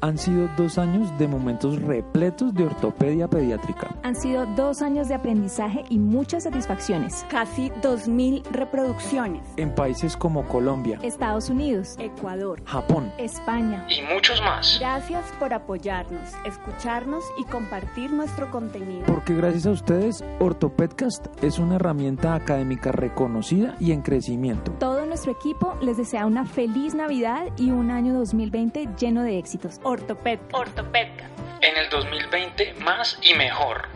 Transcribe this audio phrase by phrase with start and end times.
[0.00, 3.88] Han sido dos años de momentos repletos de ortopedia pediátrica.
[4.04, 7.26] Han sido dos años de aprendizaje y muchas satisfacciones.
[7.28, 9.42] Casi 2.000 reproducciones.
[9.56, 13.84] En países como Colombia, Estados Unidos, Ecuador, Japón, España.
[13.88, 14.76] y muchos más.
[14.78, 19.04] Gracias por apoyarnos, escucharnos y compartir nuestro contenido.
[19.06, 24.72] porque gracias a ustedes, Ortopedcast es una herramienta académica reconocida y en crecimiento.
[24.78, 29.80] Todo nuestro equipo les desea una feliz Navidad y un año 2020 lleno de éxitos.
[29.82, 30.38] Ortoped.
[30.52, 31.28] Ortopedca.
[31.60, 33.88] En el 2020 más y mejor.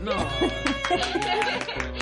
[0.00, 0.14] No.